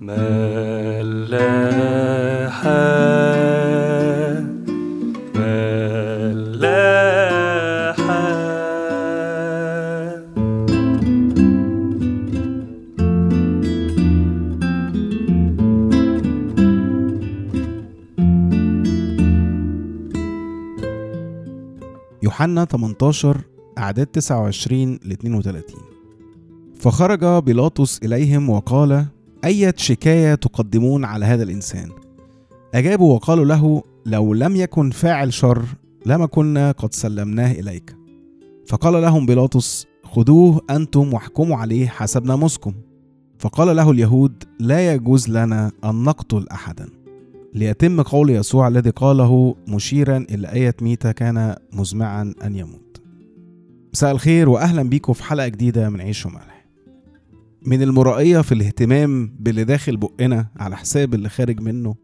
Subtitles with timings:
[0.00, 1.58] ملاحة
[5.34, 6.58] ملاحة
[22.22, 23.40] يوحنا 18
[23.78, 25.62] أعداد 29 ل 32
[26.80, 29.06] فخرج بيلاطس إليهم وقال
[29.44, 31.90] أية شكاية تقدمون على هذا الإنسان؟
[32.74, 35.64] أجابوا وقالوا له لو لم يكن فاعل شر
[36.06, 37.96] لما كنا قد سلمناه إليك.
[38.66, 42.72] فقال لهم بيلاطس خذوه أنتم واحكموا عليه حسب ناموسكم
[43.38, 46.88] فقال له اليهود لا يجوز لنا أن نقتل أحدا.
[47.54, 53.00] ليتم قول يسوع الذي قاله مشيرا إلى آية ميتة كان مزمعا أن يموت.
[53.94, 56.57] مساء الخير وأهلا بيكم في حلقة جديدة من عيش وملح.
[57.68, 61.94] من المرائية في الاهتمام باللي داخل بقنا على حساب اللي خارج منه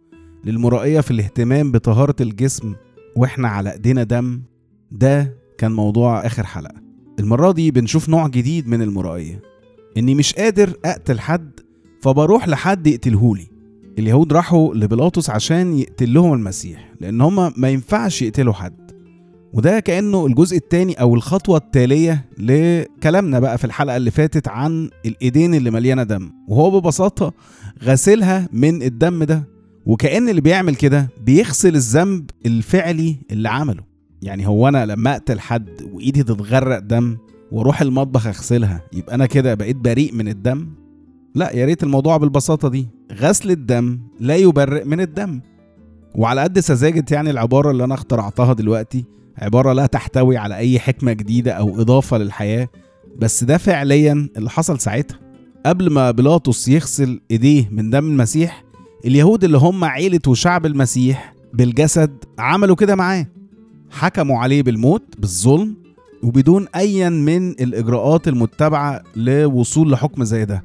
[0.44, 2.74] للمرائية في الاهتمام بطهارة الجسم
[3.16, 4.42] وإحنا على ايدينا دم.
[4.90, 6.74] ده كان موضوع آخر حلقة.
[7.18, 9.42] المرة دي بنشوف نوع جديد من المرائية.
[9.96, 11.50] إني مش قادر أقتل حد
[12.02, 13.46] فبروح لحد يقتلهولي.
[13.98, 18.83] اليهود راحوا لبيلاطس عشان يقتل لهم المسيح لأن هما ما ينفعش يقتلوا حد.
[19.54, 25.54] وده كأنه الجزء الثاني أو الخطوة التالية لكلامنا بقى في الحلقة اللي فاتت عن الإيدين
[25.54, 26.30] اللي مليانة دم.
[26.48, 27.32] وهو ببساطة
[27.84, 29.44] غسلها من الدم ده
[29.86, 33.82] وكأن اللي بيعمل كده بيغسل الذنب الفعلي اللي عمله.
[34.22, 37.16] يعني هو أنا لما أقتل حد وإيدي تتغرق دم
[37.52, 40.68] وأروح المطبخ أغسلها يبقى أنا كده بقيت بريء من الدم؟
[41.34, 42.88] لا يا ريت الموضوع بالبساطة دي.
[43.12, 45.40] غسل الدم لا يبرئ من الدم.
[46.14, 49.04] وعلى قد سذاجة يعني العبارة اللي أنا اخترعتها دلوقتي
[49.38, 52.68] عبارة لا تحتوي على أي حكمة جديدة أو إضافة للحياة
[53.18, 55.18] بس ده فعليا اللي حصل ساعتها.
[55.66, 58.64] قبل ما بيلاطس يغسل إيديه من دم المسيح
[59.04, 63.26] اليهود اللي هم عيلة وشعب المسيح بالجسد عملوا كده معاه.
[63.90, 65.76] حكموا عليه بالموت بالظلم
[66.22, 70.64] وبدون أيا من الإجراءات المتبعة لوصول لحكم زي ده.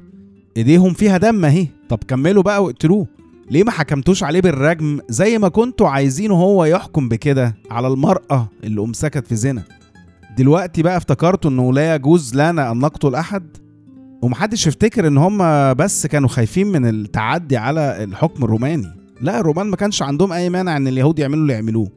[0.56, 1.66] إيديهم فيها دم أهي.
[1.88, 3.06] طب كملوا بقى واقتلوه.
[3.50, 8.80] ليه ما حكمتوش عليه بالرجم زي ما كنتوا عايزينه هو يحكم بكده على المرأة اللي
[8.80, 9.62] أمسكت في زنا؟
[10.38, 13.56] دلوقتي بقى افتكرتوا إنه لا يجوز لنا أن نقتل أحد؟
[14.22, 15.38] ومحدش يفتكر إن هم
[15.74, 18.86] بس كانوا خايفين من التعدي على الحكم الروماني.
[19.20, 21.88] لا الرومان ما كانش عندهم أي مانع إن اليهود يعملوا اللي يعملوه.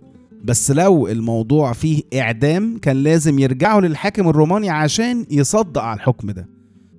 [0.44, 6.47] بس لو الموضوع فيه إعدام كان لازم يرجعوا للحاكم الروماني عشان يصدق على الحكم ده.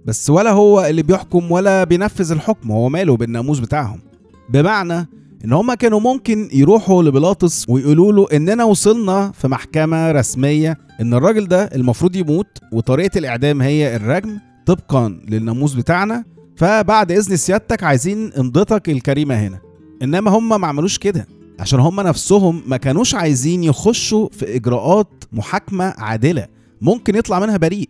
[0.06, 4.00] بس ولا هو اللي بيحكم ولا بينفذ الحكم هو ماله بالناموس بتاعهم.
[4.48, 5.08] بمعنى
[5.44, 11.48] إن هما كانوا ممكن يروحوا لبيلاطس ويقولوا له إننا وصلنا في محكمة رسمية إن الراجل
[11.48, 16.24] ده المفروض يموت وطريقة الإعدام هي الرجم طبقا للناموس بتاعنا
[16.56, 19.58] فبعد إذن سيادتك عايزين امضتك الكريمة هنا.
[20.02, 21.26] إنما هما ما عملوش كده
[21.60, 26.46] عشان هما نفسهم ما كانوش عايزين يخشوا في إجراءات محاكمة عادلة
[26.80, 27.88] ممكن يطلع منها بريء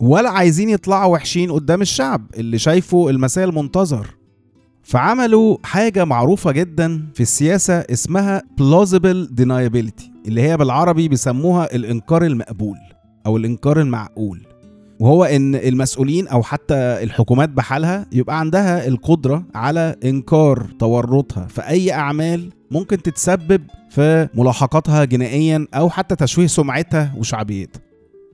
[0.00, 4.06] ولا عايزين يطلعوا وحشين قدام الشعب اللي شايفه المساء المنتظر
[4.84, 12.76] فعملوا حاجة معروفة جدا في السياسة اسمها plausible deniability اللي هي بالعربي بيسموها الإنكار المقبول
[13.26, 14.46] أو الإنكار المعقول.
[15.00, 21.92] وهو إن المسؤولين أو حتى الحكومات بحالها يبقى عندها القدرة على إنكار تورطها في أي
[21.92, 27.80] أعمال ممكن تتسبب في ملاحقاتها جنائيا أو حتى تشويه سمعتها وشعبيتها.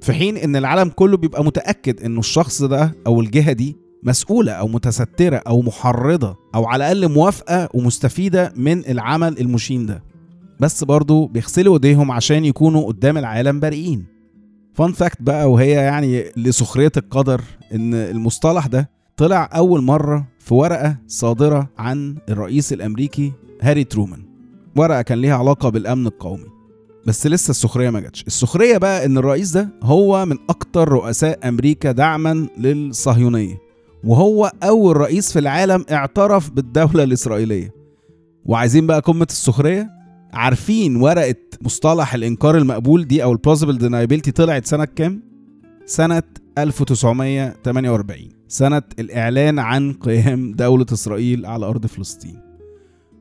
[0.00, 4.69] في حين إن العالم كله بيبقى متأكد إنه الشخص ده أو الجهة دي مسؤولة أو
[4.69, 10.03] متسترة أو محرضة أو على الأقل موافقة ومستفيدة من العمل المشين ده.
[10.61, 14.05] بس برضه بيغسلوا إيديهم عشان يكونوا قدام العالم بريئين
[14.75, 17.41] فان فاكت بقى وهي يعني لسخرية القدر
[17.75, 23.32] إن المصطلح ده طلع أول مرة في ورقة صادرة عن الرئيس الأمريكي
[23.62, 24.22] هاري ترومان.
[24.77, 26.47] ورقة كان ليها علاقة بالأمن القومي.
[27.06, 28.25] بس لسه السخرية ما جاتش.
[28.27, 33.69] السخرية بقى إن الرئيس ده هو من أكتر رؤساء أمريكا دعما للصهيونية.
[34.05, 37.75] وهو أول رئيس في العالم اعترف بالدولة الإسرائيلية.
[38.44, 39.91] وعايزين بقى قمة السخرية؟
[40.32, 45.23] عارفين ورقة مصطلح الإنكار المقبول دي أو ال plausible deniability طلعت سنة كام؟
[45.87, 46.23] سنة
[46.58, 52.41] 1948 سنة الإعلان عن قيام دولة إسرائيل على أرض فلسطين.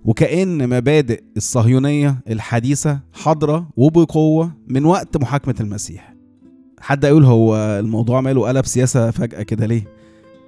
[0.06, 6.16] وكأن مبادئ الصهيونية الحديثة حاضرة وبقوة من وقت محاكمة المسيح.
[6.80, 9.99] حد يقول هو الموضوع ماله قلب سياسة فجأة كده ليه؟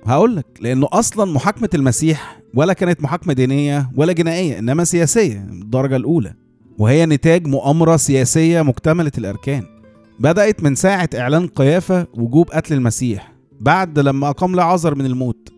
[0.05, 5.95] هقول لك لأنه أصلا محاكمة المسيح ولا كانت محاكمة دينية ولا جنائية إنما سياسية الدرجة
[5.95, 6.33] الأولى.
[6.77, 9.63] وهي نتاج مؤامرة سياسية مكتملة الأركان.
[10.19, 15.49] بدأت من ساعة إعلان قيافة وجوب قتل المسيح بعد لما أقام لعازر من الموت.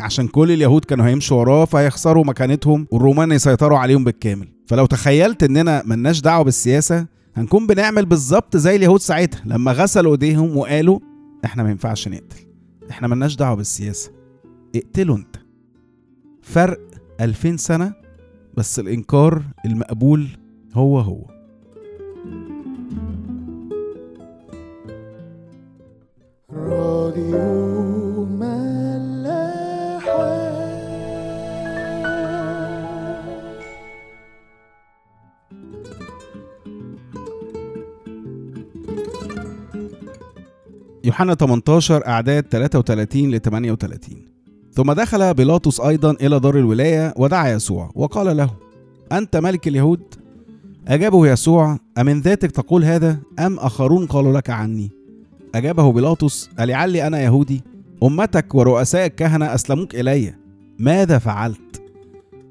[0.00, 4.48] عشان كل اليهود كانوا هيمشوا وراه فهيخسروا مكانتهم والرومان يسيطروا عليهم بالكامل.
[4.66, 7.06] فلو تخيلت إننا ملناش دعوة بالسياسة
[7.36, 10.98] هنكون بنعمل بالظبط زي اليهود ساعتها لما غسلوا إيديهم وقالوا
[11.44, 12.45] إحنا ما ينفعش نقتل.
[12.90, 14.12] إحنا ملناش دعوة بالسياسة.
[14.76, 15.36] اقتلوا انت.
[16.42, 16.80] فرق
[17.20, 17.94] 2000 سنة
[18.56, 20.28] بس الإنكار المقبول
[20.74, 21.26] هو هو.
[26.52, 27.95] راديو.
[41.16, 44.16] يوحنا 18 أعداد 33 ل 38
[44.72, 48.50] ثم دخل بيلاطس أيضا إلى دار الولاية ودعا يسوع وقال له
[49.12, 50.00] أنت ملك اليهود؟
[50.88, 54.90] أجابه يسوع أمن ذاتك تقول هذا أم آخرون قالوا لك عني؟
[55.54, 57.62] أجابه بيلاطس ألعلي أنا يهودي؟
[58.02, 60.34] أمتك ورؤساء الكهنة أسلموك إلي
[60.78, 61.82] ماذا فعلت؟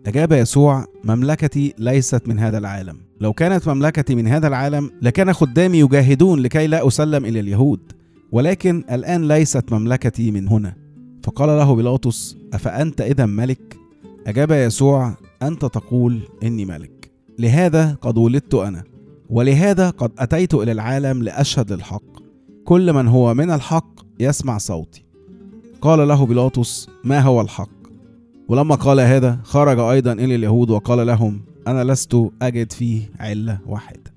[0.08, 5.80] أجاب يسوع مملكتي ليست من هذا العالم لو كانت مملكتي من هذا العالم لكان خدامي
[5.80, 7.80] يجاهدون لكي لا أسلم إلى اليهود
[8.32, 10.76] ولكن الآن ليست مملكتي من هنا.
[11.24, 13.78] فقال له بيلاطس أفأنت إذا ملك؟
[14.28, 17.12] أجاب يسوع أنت تقول إني ملك.
[17.40, 18.84] لهذا قد ولدت أنا
[19.30, 22.04] ولهذا قد أتيت إلى العالم لأشهد للحق
[22.66, 25.06] كل من هو من الحق يسمع صوتي.
[25.82, 27.70] قال له بيلاطس ما هو الحق؟
[28.48, 34.15] ولما قال هذا خرج أيضا إلى اليهود وقال لهم أنا لست أجد فيه علة واحدة.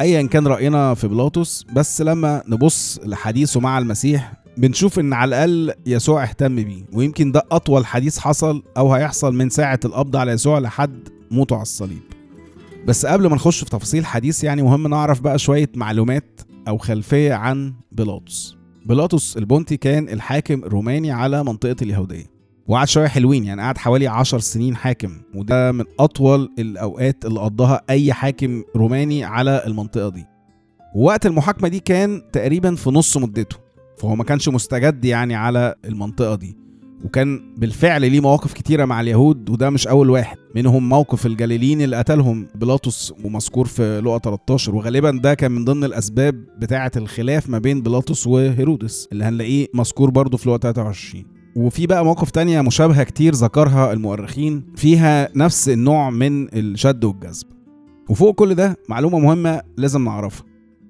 [0.00, 5.74] ايا كان رأينا في بيلاطس بس لما نبص لحديثه مع المسيح بنشوف إن على الأقل
[5.86, 10.58] يسوع اهتم بيه ويمكن ده أطول حديث حصل أو هيحصل من ساعة القبض على يسوع
[10.58, 12.02] لحد موته على الصليب.
[12.86, 17.34] بس قبل ما نخش في تفاصيل حديث يعني مهم نعرف بقى شوية معلومات أو خلفية
[17.34, 18.56] عن بيلاطس
[18.86, 22.35] بيلاطس البونتي كان الحاكم الروماني على منطقة اليهودية.
[22.68, 27.82] وقعد شوية حلوين يعني قعد حوالي عشر سنين حاكم وده من أطول الأوقات اللي قضاها
[27.90, 30.24] أي حاكم روماني على المنطقة دي.
[30.94, 33.56] ووقت المحاكمة دي كان تقريبا في نص مدته
[33.98, 36.56] فهو ما كانش مستجد يعني على المنطقة دي.
[37.04, 40.36] وكان بالفعل ليه مواقف كتيرة مع اليهود وده مش أول واحد.
[40.54, 45.84] منهم موقف الجليليين اللي قتلهم بيلاطس ومذكور في لقا 13 وغالبا ده كان من ضمن
[45.84, 51.24] الأسباب بتاعة الخلاف ما بين بيلاطس وهيرودس اللي هنلاقيه مذكور برضه في لقا 23
[51.56, 54.64] وفي بقى مواقف تانية مشابهة كتير ذكرها المؤرخين.
[54.76, 57.44] فيها نفس النوع من الشد والجذب.
[58.08, 60.46] وفوق كل ده معلومة مهمة لازم نعرفها.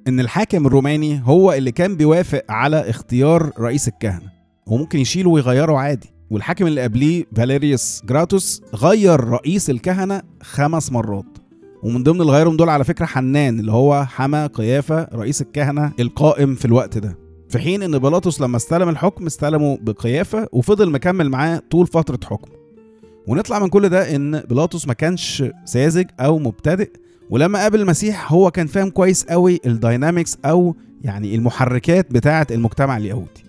[0.09, 4.31] إن الحاكم الروماني هو اللي كان بيوافق على اختيار رئيس الكهنة.
[4.67, 6.13] وممكن يشيله ويغيره عادي.
[6.31, 11.39] والحاكم اللي قبليه فاليريوس جراتوس غير رئيس الكهنة خمس مرات.
[11.83, 16.55] ومن ضمن اللي غيرهم دول على فكرة حنان اللي هو حما قيافة رئيس الكهنة القائم
[16.55, 17.26] في الوقت ده.
[17.57, 22.55] في حين إن بيلاطس لما استلم الحكم استلمه بقيافة وفضل مكمل معاه طول فترة حكمه.
[23.27, 26.91] ونطلع من كل ده إن بيلاطس ما كانش ساذج أو مبتدئ
[27.31, 33.45] ولما قابل المسيح هو كان فاهم كويس قوي الداينامكس أو يعني المحركات بتاعة المجتمع اليهودي.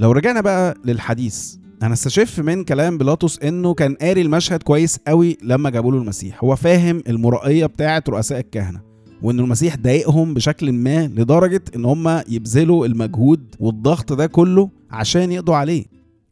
[0.00, 5.70] لو رجعنا بقى للحديث هنستشف من كلام بيلاطس إنه كان قاري المشهد كويس قوي لما
[5.70, 6.44] جابوا له المسيح.
[6.44, 8.91] هو فاهم المرائية بتاعة رؤساء الكهنة.
[9.22, 15.54] وإن المسيح ضايقهم بشكل ما لدرجة إن هم يبذلوا المجهود والضغط ده كله عشان يقضوا
[15.54, 15.84] عليه.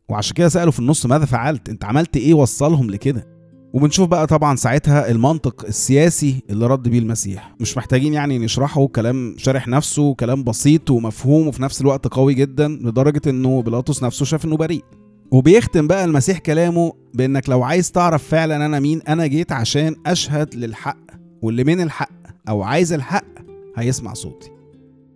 [0.09, 3.27] وعشان كده سألوا في النص ماذا فعلت؟ أنت عملت إيه وصلهم لكده؟
[3.73, 7.55] وبنشوف بقى طبعا ساعتها المنطق السياسي اللي رد بيه المسيح.
[7.61, 12.69] مش محتاجين يعني نشرحه كلام شارح نفسه كلام بسيط ومفهوم وفي نفس الوقت قوي جدا
[12.69, 14.85] لدرجة إنه بيلاطس نفسه شاف إنه بريء.
[15.31, 20.55] وبيختم بقى المسيح كلامه بإنك لو عايز تعرف فعلا أنا مين أنا جيت عشان أشهد
[20.55, 20.97] للحق.
[21.43, 22.11] واللي من الحق
[22.49, 23.25] أو عايز الحق
[23.77, 24.51] هيسمع صوتي.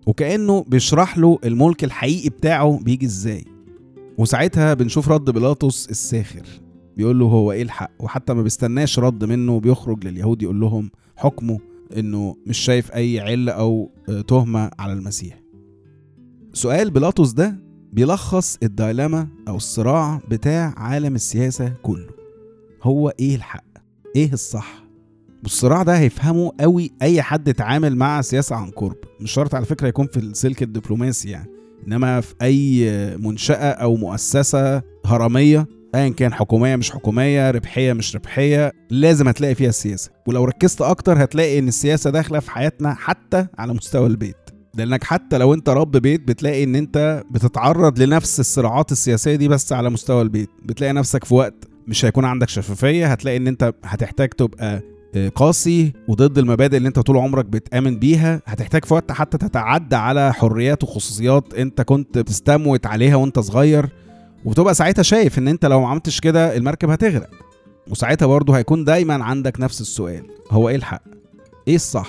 [0.07, 3.45] وكأنه بيشرح له الملك الحقيقي بتاعه بيجي إزاي.
[4.19, 6.47] وساعتها بنشوف رد بيلاطس الساخر.
[6.97, 11.59] بيقول له هو إيه الحق؟ وحتى ما بيستناش رد منه بيخرج لليهود يقول لهم حكمه
[11.97, 13.91] إنه مش شايف أي علة أو
[14.29, 15.41] تهمة على المسيح.
[16.53, 17.61] سؤال بيلاطس ده
[17.93, 22.09] بيلخص الدايلاما أو الصراع بتاع عالم السياسة كله.
[22.83, 23.65] هو إيه الحق؟
[24.17, 24.84] إيه الصح؟
[25.45, 28.97] والصراع ده هيفهمه قوي أي حد اتعامل مع سياسة عن قرب.
[29.21, 31.51] مش شرط على فكرة يكون في السلك الدبلوماسي يعني
[31.87, 32.87] إنما في أي
[33.17, 39.69] منشأة أو مؤسسة هرمية ايا كان حكومية مش حكومية ربحية مش ربحية لازم هتلاقي فيها
[39.69, 44.37] السياسة ولو ركزت أكتر هتلاقي إن السياسة داخلة في حياتنا حتى على مستوى البيت.
[44.75, 49.73] لأنك حتى لو أنت رب بيت بتلاقي إن أنت بتتعرض لنفس الصراعات السياسية دي بس
[49.73, 50.51] على مستوى البيت.
[50.65, 51.55] بتلاقي نفسك في وقت
[51.87, 54.83] مش هيكون عندك شفافية هتلاقي إن أنت هتحتاج تبقى
[55.35, 60.33] قاسي وضد المبادئ اللي انت طول عمرك بتآمن بيها هتحتاج في وقت حتى تتعدى على
[60.33, 63.89] حريات وخصوصيات انت كنت بتستموت عليها وانت صغير.
[64.45, 67.31] وتبقى ساعتها شايف ان انت لو ما عملتش كده المركب هتغرق.
[67.91, 71.03] وساعتها برضه هيكون دايما عندك نفس السؤال هو إيه الحق؟
[71.69, 72.09] إيه الصح؟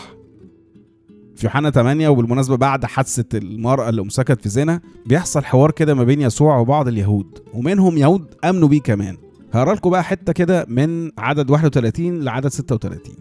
[1.36, 6.04] في يوحنا 8 وبالمناسبة بعد حادثة المرأة اللي أمسكت في زنا بيحصل حوار كده ما
[6.04, 9.18] بين يسوع وبعض اليهود ومنهم يهود أمنوا بيه كمان.
[9.56, 13.16] هقرا لكم بقى حتة كده من عدد 31 لعدد 36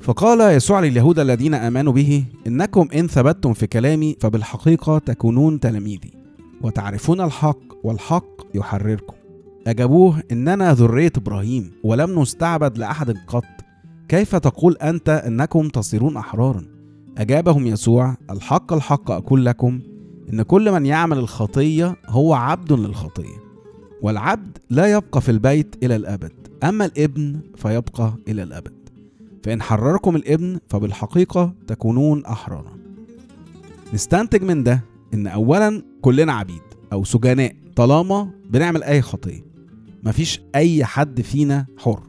[0.00, 6.10] فقال يسوع لليهود الذين آمنوا به إنكم إن ثبتتم في كلامي فبالحقيقة تكونون تلاميذي
[6.62, 9.14] وتعرفون الحق والحق يحرركم.
[9.66, 13.44] أجابوه إننا ذرية إبراهيم ولم نستعبد لأحد قط.
[14.08, 16.62] كيف تقول أنت إنكم تصيرون أحرارا
[17.18, 19.80] أجابهم يسوع الحق الحق أقول لكم
[20.32, 23.45] إن كل من يعمل الخطية هو عبد للخطية.
[24.02, 26.32] والعبد لا يبقى في البيت إلى الأبد.
[26.64, 28.72] أما الإبن فيبقى إلى الأبد.
[29.44, 32.72] فإن حرركم الإبن فبالحقيقة تكونون أحرارا
[33.94, 34.80] نستنتج من ده
[35.14, 36.62] إن أولا كلنا عبيد
[36.92, 39.44] أو سجناء طالما بنعمل أي خطية.
[40.02, 42.02] مفيش أي حد فينا حر.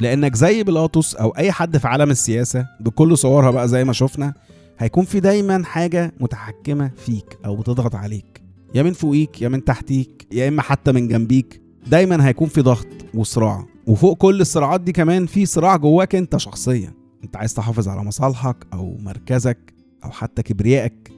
[0.00, 4.34] لأنك زي بيلاطس أو أي حد في عالم السياسة بكل صورها بقى زي ما شفنا
[4.78, 8.42] هيكون في دايما حاجة متحكمة فيك أو بتضغط عليك.
[8.76, 11.62] يا من فوقيك يا من تحتيك يا إما حتى من جنبيك.
[11.86, 13.66] دايما هيكون في ضغط وصراع.
[13.86, 16.92] وفوق كل الصراعات دي كمان في صراع جواك أنت شخصيا.
[17.24, 21.12] أنت عايز تحافظ على مصالحك أو مركزك أو حتى كبريائك.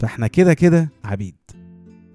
[0.00, 1.34] فإحنا كده كده عبيد.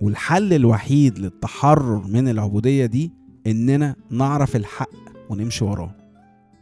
[0.02, 3.12] والحل الوحيد للتحرر من العبودية دي
[3.48, 4.90] إننا نعرف الحق
[5.30, 5.96] ونمشي وراه.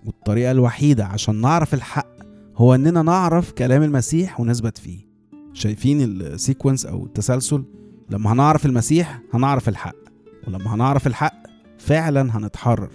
[0.06, 2.16] والطريقة الوحيدة عشان نعرف الحق
[2.58, 5.00] هو إننا نعرف كلام المسيح ونثبت فيه.
[5.54, 7.64] شايفين السيكونس أو التسلسل؟
[8.10, 9.96] لما هنعرف المسيح هنعرف الحق.
[10.48, 11.34] ولما هنعرف الحق
[11.78, 12.90] فعلا هنتحرر.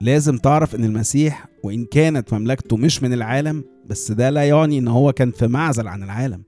[0.00, 4.88] لازم تعرف إن المسيح وإن كانت مملكته مش من العالم بس ده لا يعني إن
[4.88, 6.42] هو كان في معزل عن العالم.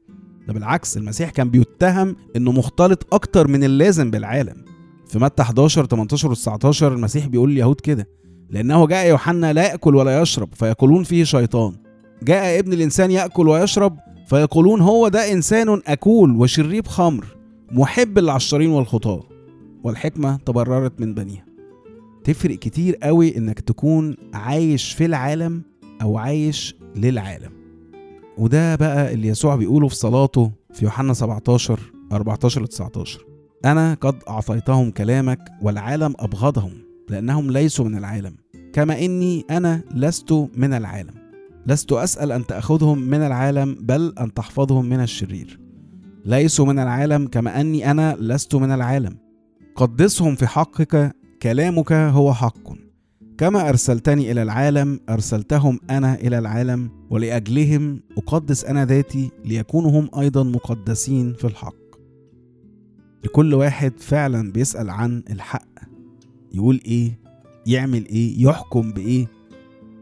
[0.48, 4.64] ده بالعكس المسيح كان بيتهم إنه مختلط أكتر من اللازم بالعالم.
[5.06, 8.08] في متى 11 18 و 19 المسيح بيقول لليهود كده.
[8.50, 11.72] لأنه جاء يوحنا لا يأكل ولا يشرب فيقولون فيه شيطان.
[12.22, 13.98] جاء ابن الإنسان يأكل ويشرب
[14.28, 17.37] فيقولون هو ده إنسان أكول وشريب خمر.
[17.72, 19.22] محب للعشارين والخطاه
[19.84, 21.44] والحكمة تبررت من بنيها.
[22.24, 25.62] تفرق كتير قوي إنك تكون عايش في العالم
[26.02, 27.50] أو عايش للعالم.
[28.38, 31.80] وده بقى اللي يسوع بيقوله في صلاته في يوحنا 17
[32.12, 33.24] 14 ل 19
[33.64, 36.72] أنا قد أعطيتهم كلامك والعالم أبغضهم
[37.08, 38.34] لأنهم ليسوا من العالم
[38.72, 41.14] كما إني أنا لست من العالم.
[41.66, 45.58] لست أسأل أن تأخذهم من العالم بل أن تحفظهم من الشرير.
[46.28, 49.16] ليسوا من العالم كما أني أنا لست من العالم.
[49.76, 52.72] قدسهم في حقك كلامك هو حق.
[53.38, 60.42] كما أرسلتني إلى العالم أرسلتهم أنا إلى العالم ولأجلهم أقدس أنا ذاتي ليكونوا هم أيضا
[60.42, 61.74] مقدسين في الحق.
[63.24, 65.68] لكل واحد فعلا بيسأل عن الحق.
[66.54, 67.18] يقول إيه؟
[67.66, 69.26] يعمل إيه؟ يحكم بإيه؟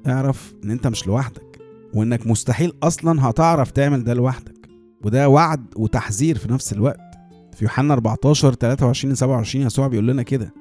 [0.06, 1.60] اعرف إن أنت مش لوحدك
[1.94, 4.55] وإنك مستحيل أصلا هتعرف تعمل ده لوحدك.
[5.06, 7.00] وده وعد وتحذير في نفس الوقت.
[7.52, 10.54] في يوحنا 14 23 27 يسوع بيقول لنا كده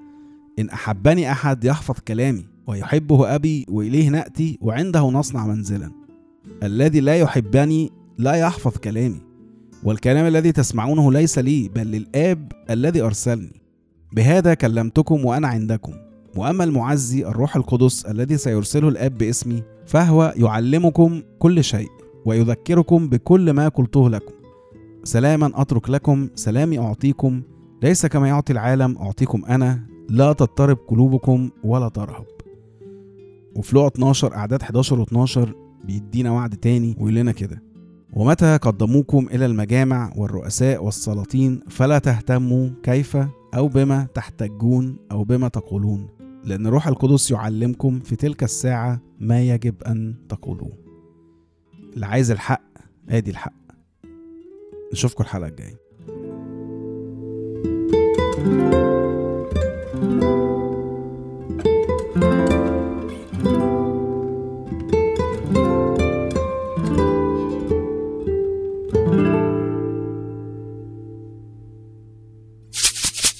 [0.59, 5.91] إن أحبني أحد يحفظ كلامي ويحبه أبي وإليه نأتي وعنده نصنع منزلا.
[6.63, 9.21] الذي لا يحبني لا يحفظ كلامي
[9.83, 13.61] والكلام الذي تسمعونه ليس لي بل للآب الذي أرسلني.
[14.11, 15.93] بهذا كلمتكم وأنا عندكم.
[16.35, 21.89] وأما المعزي الروح القدس الذي سيرسله الآب باسمي فهو يعلمكم كل شيء
[22.25, 24.34] ويذكركم بكل ما قلته لكم.
[25.05, 27.41] سلاما أترك لكم سلامي أعطيكم
[27.83, 32.25] ليس كما يعطي العالم أعطيكم أنا لا تضطرب قلوبكم ولا ترهب.
[33.55, 35.39] وفي لقا 12 أعداد 11 و12
[35.85, 37.63] بيدينا وعد تاني ويقول لنا كده.
[38.13, 43.17] ومتى قدموكم إلى المجامع والرؤساء والسلاطين فلا تهتموا كيف
[43.55, 46.07] أو بما تحتجون أو بما تقولون
[46.43, 50.73] لأن روح القدس يعلمكم في تلك الساعة ما يجب أن تقولوه.
[51.93, 52.63] اللي عايز الحق
[53.09, 53.64] آدي الحق.
[54.93, 55.85] نشوفكم الحلقة الجاية.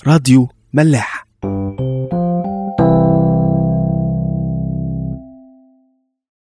[0.08, 1.15] راديو ملاح.